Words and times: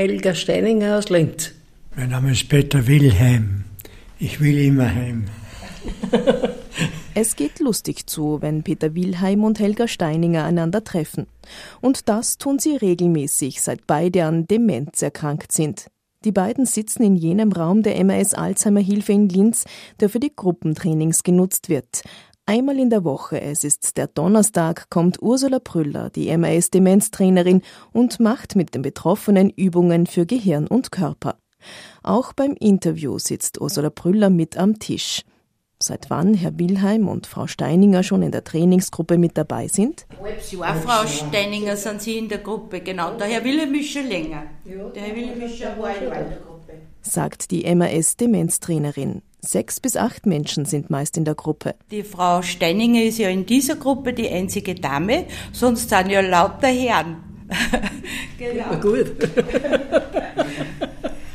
Helga 0.00 0.34
Steininger 0.34 0.96
aus 0.96 1.10
Linz. 1.10 1.52
Mein 1.94 2.08
Name 2.08 2.32
ist 2.32 2.48
Peter 2.48 2.86
Wilhelm. 2.86 3.64
Ich 4.18 4.40
will 4.40 4.56
immer 4.56 4.94
heim. 4.94 5.26
Es 7.14 7.36
geht 7.36 7.60
lustig 7.60 8.06
zu, 8.06 8.40
wenn 8.40 8.62
Peter 8.62 8.94
Wilhelm 8.94 9.44
und 9.44 9.58
Helga 9.58 9.86
Steininger 9.86 10.42
einander 10.42 10.82
treffen. 10.84 11.26
Und 11.82 12.08
das 12.08 12.38
tun 12.38 12.58
sie 12.58 12.76
regelmäßig, 12.76 13.60
seit 13.60 13.86
beide 13.86 14.24
an 14.24 14.46
Demenz 14.46 15.02
erkrankt 15.02 15.52
sind. 15.52 15.88
Die 16.24 16.32
beiden 16.32 16.64
sitzen 16.64 17.02
in 17.02 17.16
jenem 17.16 17.52
Raum 17.52 17.82
der 17.82 18.02
MAS 18.02 18.32
Alzheimer 18.32 18.80
Hilfe 18.80 19.12
in 19.12 19.28
Linz, 19.28 19.66
der 20.00 20.08
für 20.08 20.20
die 20.20 20.32
Gruppentrainings 20.34 21.24
genutzt 21.24 21.68
wird. 21.68 22.02
Einmal 22.50 22.80
in 22.80 22.90
der 22.90 23.04
Woche, 23.04 23.40
es 23.40 23.62
ist 23.62 23.96
der 23.96 24.08
Donnerstag, 24.08 24.90
kommt 24.90 25.22
Ursula 25.22 25.60
Prüller, 25.60 26.10
die 26.10 26.36
MAS 26.36 26.70
Demenztrainerin, 26.70 27.62
und 27.92 28.18
macht 28.18 28.56
mit 28.56 28.74
den 28.74 28.82
Betroffenen 28.82 29.50
Übungen 29.50 30.08
für 30.08 30.26
Gehirn 30.26 30.66
und 30.66 30.90
Körper. 30.90 31.36
Auch 32.02 32.32
beim 32.32 32.54
Interview 32.58 33.20
sitzt 33.20 33.60
Ursula 33.60 33.88
Prüller 33.88 34.30
mit 34.30 34.56
am 34.56 34.80
Tisch. 34.80 35.22
Seit 35.78 36.10
wann 36.10 36.34
Herr 36.34 36.58
Wilhelm 36.58 37.06
und 37.06 37.28
Frau 37.28 37.46
Steininger 37.46 38.02
schon 38.02 38.24
in 38.24 38.32
der 38.32 38.42
Trainingsgruppe 38.42 39.16
mit 39.16 39.38
dabei 39.38 39.68
sind? 39.68 40.08
Halbes 40.20 40.50
Jahr, 40.50 40.74
Frau 40.74 41.06
Steininger, 41.06 41.76
sind 41.76 42.02
Sie 42.02 42.18
in 42.18 42.28
der 42.28 42.38
Gruppe, 42.38 42.80
genau. 42.80 43.16
Der 43.16 43.28
Herr 43.28 43.44
Wilhelm 43.44 43.72
ist 43.76 43.90
schon 43.90 44.08
länger. 44.08 44.42
Der 44.64 45.02
Herr 45.02 45.14
Wilhelm 45.14 45.40
ist 45.42 45.56
schon 45.56 45.68
ein 45.68 45.80
Jahr 45.80 45.94
in 45.94 46.10
der 46.10 46.38
Gruppe. 46.38 46.72
Sagt 47.00 47.52
die 47.52 47.72
MAS 47.72 48.16
Demenztrainerin. 48.16 49.22
Sechs 49.42 49.80
bis 49.80 49.96
acht 49.96 50.26
Menschen 50.26 50.66
sind 50.66 50.90
meist 50.90 51.16
in 51.16 51.24
der 51.24 51.34
Gruppe. 51.34 51.74
Die 51.90 52.02
Frau 52.02 52.42
Steininger 52.42 53.02
ist 53.04 53.18
ja 53.18 53.28
in 53.30 53.46
dieser 53.46 53.76
Gruppe 53.76 54.12
die 54.12 54.28
einzige 54.28 54.74
Dame, 54.74 55.24
sonst 55.52 55.88
sind 55.88 56.10
ja 56.10 56.20
lauter 56.20 56.68
Herren. 56.68 57.16
genau. 58.38 58.76
gut. 58.80 59.12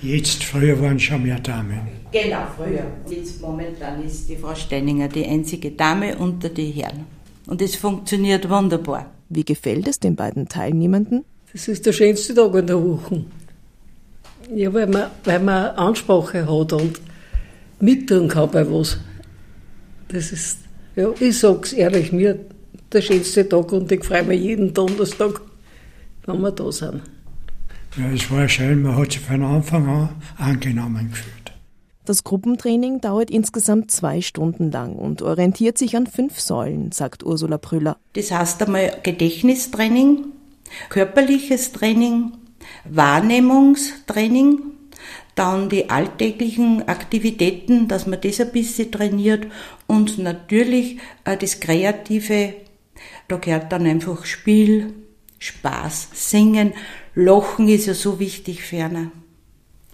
Jetzt, 0.01 0.43
früher 0.43 0.79
waren 0.81 0.99
schon 0.99 1.23
mehr 1.23 1.39
Damen. 1.39 1.81
Genau, 2.11 2.45
früher. 2.55 2.85
Jetzt 3.09 3.41
momentan 3.41 4.03
ist 4.05 4.29
die 4.29 4.37
Frau 4.37 4.53
Steininger 4.53 5.07
die 5.07 5.25
einzige 5.25 5.71
Dame 5.71 6.15
unter 6.17 6.49
die 6.49 6.69
Herren. 6.71 7.05
Und 7.47 7.61
es 7.61 7.75
funktioniert 7.75 8.49
wunderbar. 8.49 9.11
Wie 9.29 9.43
gefällt 9.43 9.87
es 9.87 9.99
den 9.99 10.15
beiden 10.15 10.47
Teilnehmenden? 10.47 11.25
Das 11.51 11.67
ist 11.67 11.85
der 11.85 11.91
schönste 11.91 12.35
Tag 12.35 12.53
in 12.53 12.67
der 12.67 12.81
Woche. 12.81 13.25
Ja, 14.53 14.73
weil 14.73 14.87
man, 14.87 15.09
weil 15.23 15.39
man 15.39 15.75
Ansprache 15.75 16.41
hat 16.41 16.73
und 16.73 17.01
mittun 17.79 18.27
kann 18.27 18.51
bei 18.51 18.69
was. 18.69 18.97
Das 20.07 20.31
ist, 20.31 20.59
ja, 20.95 21.09
ich 21.19 21.39
sag's 21.39 21.73
ehrlich, 21.73 22.11
mir 22.11 22.39
der 22.91 23.01
schönste 23.01 23.47
Tag 23.47 23.71
und 23.71 23.91
ich 23.91 24.03
freue 24.03 24.23
mich 24.23 24.41
jeden 24.41 24.73
Donnerstag, 24.73 25.41
wenn 26.25 26.41
wir 26.41 26.51
da 26.51 26.71
sind. 26.71 27.01
Ja, 27.97 28.11
es 28.13 28.29
war 28.29 28.47
schön, 28.47 28.81
man 28.81 28.95
hat 28.97 29.11
sich 29.13 29.21
von 29.21 29.43
Anfang 29.43 29.87
an 29.87 30.09
angenommen 30.37 31.09
gefühlt. 31.11 31.45
Das 32.05 32.23
Gruppentraining 32.23 33.01
dauert 33.01 33.31
insgesamt 33.31 33.89
zwei 33.89 34.21
Stunden 34.21 34.69
lang 34.69 34.95
und 34.95 35.23
orientiert 35.23 35.77
sich 35.77 35.97
an 35.97 36.05
fünf 36.05 36.39
Säulen, 36.39 36.91
sagt 36.91 37.23
Ursula 37.23 37.57
Prüller. 37.57 37.97
Das 38.13 38.31
heißt 38.31 38.61
einmal 38.61 38.99
Gedächtnistraining, 39.01 40.25
körperliches 40.89 41.71
Training, 41.71 42.33
Wahrnehmungstraining, 42.87 44.59
dann 45.35 45.69
die 45.69 45.89
alltäglichen 45.89 46.87
Aktivitäten, 46.87 47.87
dass 47.87 48.07
man 48.07 48.21
das 48.21 48.39
ein 48.39 48.51
bisschen 48.51 48.91
trainiert 48.91 49.47
und 49.87 50.17
natürlich 50.17 50.97
äh, 51.25 51.37
das 51.37 51.59
Kreative, 51.59 52.53
da 53.27 53.37
gehört 53.37 53.71
dann 53.71 53.85
einfach 53.85 54.25
Spiel, 54.25 54.93
Spaß, 55.39 56.09
Singen, 56.13 56.73
Lachen 57.13 57.67
ist 57.67 57.85
ja 57.85 57.93
so 57.93 58.19
wichtig 58.19 58.63
für 58.63 58.83
einen. 58.83 59.11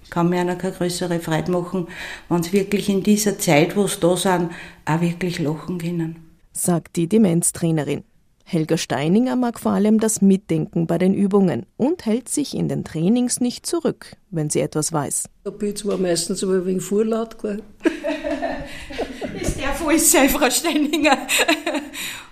Kann 0.09 0.29
mir 0.29 0.41
einer 0.41 0.55
keine 0.55 0.73
größere 0.73 1.19
Freude 1.19 1.51
machen, 1.51 1.87
wenn 2.27 2.43
sie 2.43 2.53
wirklich 2.53 2.89
in 2.89 3.01
dieser 3.01 3.39
Zeit, 3.39 3.75
wo 3.75 3.87
sie 3.87 3.99
da 3.99 4.17
sind, 4.17 4.51
auch 4.85 5.01
wirklich 5.01 5.39
lachen 5.39 5.77
können. 5.77 6.31
Sagt 6.51 6.97
die 6.97 7.07
Demenztrainerin. 7.07 8.03
Helga 8.51 8.77
Steininger 8.77 9.37
mag 9.37 9.61
vor 9.61 9.71
allem 9.71 10.01
das 10.01 10.21
Mitdenken 10.21 10.85
bei 10.85 10.97
den 10.97 11.13
Übungen 11.13 11.65
und 11.77 12.05
hält 12.05 12.27
sich 12.27 12.53
in 12.53 12.67
den 12.67 12.83
Trainings 12.83 13.39
nicht 13.39 13.65
zurück, 13.65 14.17
wenn 14.29 14.49
sie 14.49 14.59
etwas 14.59 14.91
weiß. 14.91 15.29
Da 15.45 15.51
bin 15.51 15.69
ich 15.69 15.77
zwar 15.77 15.97
meistens 15.97 16.43
aber 16.43 16.65
wegen 16.65 16.81
Vorlaut. 16.81 17.41
Gell? 17.41 17.61
ist 19.41 19.57
der 19.57 19.69
voll 19.69 19.97
sein, 19.97 20.27
Frau 20.27 20.49
Steininger. 20.49 21.17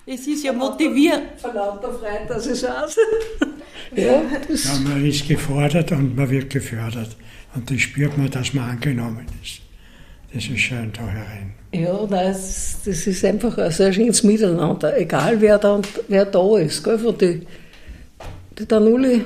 Es 0.06 0.28
ist 0.28 0.44
ja 0.44 0.52
motiviert. 0.52 1.22
Von 1.38 1.56
lauter 1.56 1.94
Freude, 1.94 2.26
dass 2.28 2.48
es 2.48 2.66
aus. 2.66 2.98
ja, 3.96 4.22
das 4.46 4.66
ja, 4.66 4.80
man 4.90 5.06
ist 5.06 5.26
gefordert 5.26 5.94
und 5.94 6.18
man 6.18 6.30
wird 6.30 6.50
gefördert. 6.50 7.16
Und 7.56 7.72
das 7.72 7.80
spürt 7.80 8.18
man, 8.18 8.30
dass 8.30 8.54
man 8.54 8.72
angenommen 8.72 9.26
ist. 9.42 9.62
Das 10.34 10.44
ist 10.46 10.60
schön 10.60 10.92
da 10.94 11.08
herein. 11.08 11.54
Ja, 11.72 12.06
das, 12.06 12.78
das 12.86 13.08
ist 13.08 13.26
einfach 13.26 13.58
ein 13.58 13.72
sehr 13.72 13.94
schönes 13.94 14.24
Miteinander. 14.24 14.98
Egal 14.98 15.40
wer 15.42 15.58
da, 15.58 15.82
wer 16.08 16.26
da 16.26 16.58
ist. 16.58 16.84
Gell? 16.84 17.00
Von 17.00 17.18
die, 17.18 17.42
die 18.58 18.68
Danuli, 18.68 19.26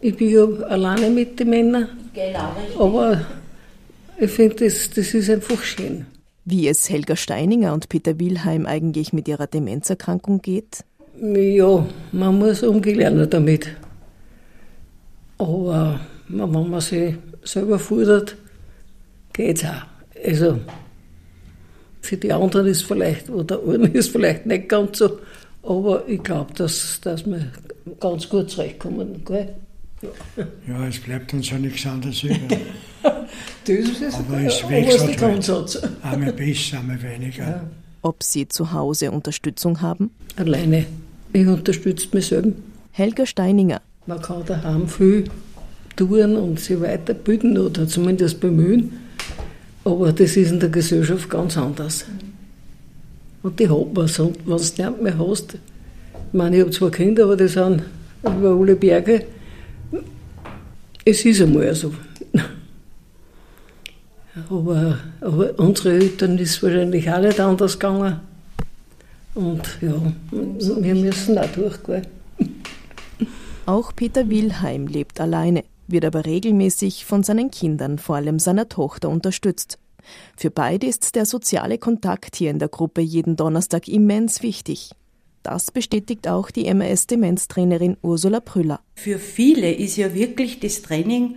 ich 0.00 0.16
bin 0.16 0.30
ja 0.30 0.44
alleine 0.66 1.10
mit 1.10 1.38
den 1.38 1.50
Männern. 1.50 1.88
Genau, 2.14 2.52
richtig. 2.58 2.80
Aber 2.80 3.26
ich 4.18 4.30
finde, 4.30 4.56
das, 4.64 4.90
das 4.90 5.14
ist 5.14 5.30
einfach 5.30 5.62
schön. 5.62 6.06
Wie 6.44 6.68
es 6.68 6.88
Helga 6.88 7.16
Steininger 7.16 7.72
und 7.72 7.88
Peter 7.88 8.18
Wilhelm 8.20 8.66
eigentlich 8.66 9.12
mit 9.12 9.28
ihrer 9.28 9.46
Demenzerkrankung 9.46 10.40
geht? 10.40 10.84
Ja, 11.20 11.86
man 12.12 12.38
muss 12.38 12.62
umgelernt 12.62 13.32
damit. 13.32 13.68
Aber 15.38 16.00
wenn 16.28 16.50
man 16.50 16.80
sich 16.80 17.14
selber 17.42 17.78
fordert, 17.78 18.36
geht 19.36 19.58
es 19.58 19.64
auch. 19.64 19.82
Also, 20.24 20.60
für 22.00 22.16
die 22.16 22.32
anderen 22.32 22.66
ist 22.66 22.82
vielleicht, 22.82 23.28
oder 23.28 23.60
einen 23.62 23.92
ist 23.92 24.10
vielleicht 24.10 24.46
nicht 24.46 24.68
ganz 24.68 24.98
so, 24.98 25.18
aber 25.62 26.08
ich 26.08 26.22
glaube, 26.22 26.52
dass, 26.54 27.00
dass 27.02 27.26
wir 27.26 27.50
ganz 28.00 28.28
gut 28.28 28.50
zurechtkommen. 28.50 29.22
Gell? 29.24 29.54
Ja. 30.02 30.46
ja, 30.68 30.88
es 30.88 30.98
bleibt 30.98 31.32
uns 31.34 31.50
ja 31.50 31.58
nichts 31.58 31.86
anderes 31.86 32.22
über. 32.22 32.36
das 33.02 33.68
ist 33.68 34.14
aber 34.14 34.40
es 34.40 34.68
wechselt 34.68 35.22
halt. 35.22 35.90
Einmal 36.02 36.32
besser, 36.32 36.78
einmal 36.78 37.02
weniger. 37.02 37.44
Ja. 37.44 37.64
Ob 38.02 38.22
Sie 38.22 38.46
zu 38.46 38.72
Hause 38.72 39.10
Unterstützung 39.10 39.80
haben? 39.80 40.10
Alleine. 40.36 40.86
Ich 41.32 41.46
unterstütze 41.46 42.08
mich 42.12 42.26
selber. 42.26 42.52
Helga 42.92 43.26
Steininger. 43.26 43.80
Man 44.06 44.22
kann 44.22 44.44
daheim 44.46 44.88
viel 44.88 45.24
tun 45.96 46.36
und 46.36 46.60
sich 46.60 46.80
weiterbilden 46.80 47.58
oder 47.58 47.88
zumindest 47.88 48.40
bemühen. 48.40 49.05
Aber 49.86 50.12
das 50.12 50.36
ist 50.36 50.50
in 50.50 50.58
der 50.58 50.68
Gesellschaft 50.68 51.30
ganz 51.30 51.56
anders. 51.56 52.04
Und 53.44 53.60
die 53.60 53.68
hat 53.68 53.94
man. 53.94 54.04
Und 54.04 54.18
wenn 54.18 54.44
du 54.44 54.54
es 54.56 54.76
nicht 54.76 55.00
mehr 55.00 55.16
hast, 55.16 55.54
ich 55.54 56.32
meine, 56.32 56.56
ich 56.56 56.62
habe 56.62 56.72
zwei 56.72 56.90
Kinder, 56.90 57.22
aber 57.22 57.36
die 57.36 57.46
sind 57.46 57.84
über 58.24 58.50
alle 58.50 58.74
Berge. 58.74 59.26
Es 61.04 61.24
ist 61.24 61.40
einmal 61.40 61.72
so. 61.72 61.94
Aber, 64.50 64.98
aber 65.20 65.56
unsere 65.56 65.94
Eltern 65.94 66.36
ist 66.36 66.60
wahrscheinlich 66.64 67.08
auch 67.08 67.20
nicht 67.20 67.38
anders 67.38 67.78
gegangen. 67.78 68.18
Und 69.36 69.62
ja, 69.80 70.02
wir 70.80 70.94
müssen 70.96 71.38
auch 71.38 71.46
durchgehen. 71.46 72.06
Auch 73.66 73.94
Peter 73.94 74.28
Wilhelm 74.28 74.88
lebt 74.88 75.20
alleine 75.20 75.62
wird 75.88 76.04
aber 76.04 76.26
regelmäßig 76.26 77.04
von 77.04 77.22
seinen 77.22 77.50
Kindern, 77.50 77.98
vor 77.98 78.16
allem 78.16 78.38
seiner 78.38 78.68
Tochter, 78.68 79.08
unterstützt. 79.08 79.78
Für 80.36 80.50
beide 80.50 80.86
ist 80.86 81.14
der 81.14 81.26
soziale 81.26 81.78
Kontakt 81.78 82.36
hier 82.36 82.50
in 82.50 82.58
der 82.58 82.68
Gruppe 82.68 83.00
jeden 83.00 83.36
Donnerstag 83.36 83.88
immens 83.88 84.42
wichtig. 84.42 84.90
Das 85.42 85.70
bestätigt 85.70 86.26
auch 86.28 86.50
die 86.50 86.72
MAS-Demenztrainerin 86.72 87.96
Ursula 88.02 88.40
Prüller. 88.40 88.80
Für 88.96 89.18
viele 89.18 89.72
ist 89.72 89.96
ja 89.96 90.12
wirklich 90.12 90.58
das 90.58 90.82
Training 90.82 91.36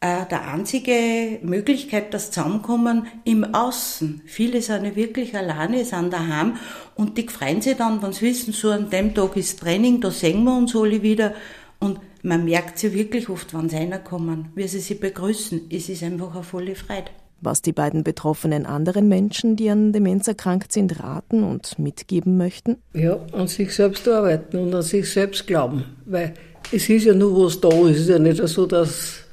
äh, 0.00 0.24
der 0.30 0.48
einzige 0.52 1.40
Möglichkeit, 1.42 2.14
das 2.14 2.30
Zusammenkommen 2.30 3.06
im 3.24 3.54
Außen. 3.54 4.22
Viele 4.24 4.62
sind 4.62 4.84
ja 4.84 4.96
wirklich 4.96 5.36
alleine, 5.36 5.84
sind 5.84 6.12
daheim 6.12 6.56
und 6.94 7.18
die 7.18 7.26
freuen 7.28 7.60
sich 7.60 7.76
dann, 7.76 8.00
wenn 8.02 8.12
sie 8.12 8.26
wissen, 8.26 8.52
so 8.52 8.70
an 8.70 8.88
dem 8.88 9.14
Tag 9.14 9.36
ist 9.36 9.60
Training, 9.60 10.00
da 10.00 10.10
sehen 10.10 10.44
wir 10.44 10.56
uns 10.56 10.74
alle 10.74 11.02
wieder 11.02 11.34
und 11.80 11.98
man 12.22 12.44
merkt 12.44 12.78
sie 12.78 12.92
wirklich 12.92 13.28
oft, 13.28 13.54
wenn 13.54 13.68
sie 13.68 13.76
reinkommen, 13.76 14.48
wie 14.54 14.68
sie 14.68 14.80
sie 14.80 14.94
begrüßen. 14.94 15.62
Es 15.70 15.88
ist 15.88 16.02
einfach 16.02 16.34
eine 16.34 16.42
volle 16.42 16.74
Freude. 16.74 17.10
Was 17.42 17.62
die 17.62 17.72
beiden 17.72 18.04
betroffenen 18.04 18.66
anderen 18.66 19.08
Menschen, 19.08 19.56
die 19.56 19.70
an 19.70 19.94
Demenz 19.94 20.28
erkrankt 20.28 20.72
sind, 20.72 21.02
raten 21.02 21.42
und 21.42 21.78
mitgeben 21.78 22.36
möchten? 22.36 22.76
Ja, 22.92 23.18
an 23.32 23.48
sich 23.48 23.74
selbst 23.74 24.06
arbeiten 24.06 24.58
und 24.58 24.74
an 24.74 24.82
sich 24.82 25.10
selbst 25.10 25.46
glauben. 25.46 25.84
Weil 26.04 26.34
es 26.70 26.88
ist 26.90 27.04
ja 27.04 27.14
nur, 27.14 27.46
was 27.46 27.58
da 27.60 27.68
ist. 27.68 27.96
Es 27.96 28.00
ist 28.00 28.08
ja 28.10 28.18
nicht 28.18 28.46
so, 28.46 28.66
dass. 28.66 29.24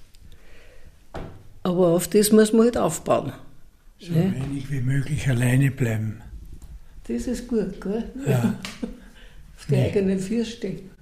Aber 1.63 1.87
auf 1.89 2.07
das 2.07 2.31
muss 2.31 2.53
man 2.53 2.63
halt 2.63 2.77
aufbauen. 2.77 3.33
So 3.99 4.13
ja? 4.13 4.31
wenig 4.33 4.71
wie 4.71 4.81
möglich 4.81 5.27
alleine 5.27 5.69
bleiben. 5.69 6.21
Das 7.09 7.27
ist 7.27 7.47
gut, 7.47 7.81
gell? 7.81 8.05
Ja. 8.25 8.57
auf 9.57 9.65
die 9.69 9.75
eigenen 9.75 10.19
Füße 10.19 10.51
stehen. 10.51 10.96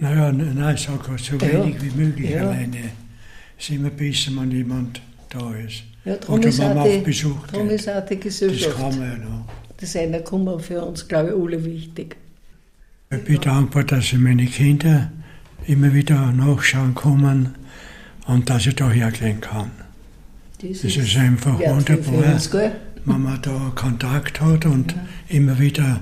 Naja, 0.00 0.32
nein, 0.32 0.74
ich 0.74 0.82
sage 0.82 1.18
so 1.18 1.36
ja. 1.36 1.64
wenig 1.64 1.76
wie 1.82 1.90
möglich 1.90 2.30
ja. 2.30 2.48
alleine. 2.48 2.90
Es 3.58 3.68
ist 3.68 3.76
immer 3.76 3.90
besser, 3.90 4.32
wenn 4.36 4.50
jemand 4.50 5.02
da 5.28 5.54
ist. 5.54 5.84
Ja, 6.04 6.14
Oder 6.28 6.44
wenn 6.44 6.74
man 6.74 6.78
auf 6.78 7.04
Besuch 7.04 7.46
darum 7.48 7.68
geht. 7.68 7.80
ist 7.80 7.88
auch 7.88 8.06
die 8.06 8.18
Gesellschaft. 8.18 8.74
Das 8.74 8.76
kann 8.76 8.98
man 8.98 9.10
ja 9.10 9.16
noch. 9.18 9.44
Das 9.76 9.96
Einerkommen 9.96 10.60
für 10.60 10.82
uns, 10.82 11.06
glaube 11.06 11.30
ich, 11.30 11.34
alle 11.34 11.64
wichtig. 11.64 12.16
Ich 13.10 13.24
bin 13.24 13.40
dankbar, 13.40 13.84
dass 13.84 14.12
meine 14.14 14.46
Kinder 14.46 15.10
immer 15.66 15.92
wieder 15.92 16.32
nachschauen 16.32 16.94
kommen 16.94 17.54
und 18.26 18.48
dass 18.48 18.66
ich 18.66 18.76
da 18.76 18.90
hergehen 18.90 19.40
kann. 19.40 19.70
Das, 20.62 20.82
das 20.82 20.96
ist, 20.96 21.16
einfach 21.16 21.58
wunderbar, 21.58 22.34
uns, 22.34 22.52
wenn 22.52 23.22
man 23.22 23.40
da 23.42 23.72
Kontakt 23.74 24.40
hat 24.40 24.64
und 24.66 24.92
ja. 24.92 24.98
immer 25.28 25.58
wieder 25.58 26.00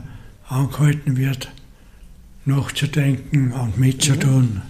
angehalten 0.49 1.17
wird, 1.17 1.49
nachzudenken 2.49 3.53
und 3.53 3.79
mitzutun. 3.79 4.63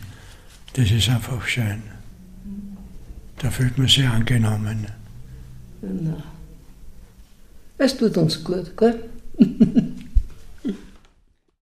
Das 0.74 0.90
ist 0.90 1.08
einfach 1.08 1.46
schön. 1.46 1.82
Da 3.38 3.50
fühlt 3.50 3.78
man 3.78 3.86
sich 3.86 4.06
angenommen. 4.06 4.86
Na. 5.80 6.22
Es 7.78 7.96
tut 7.96 8.16
uns 8.16 8.42
gut, 8.42 8.76
gell? 8.76 9.08